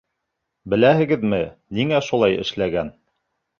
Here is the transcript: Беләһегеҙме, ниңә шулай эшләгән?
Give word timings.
Беләһегеҙме, 0.73 1.41
ниңә 1.81 2.01
шулай 2.09 2.43
эшләгән? 2.47 2.93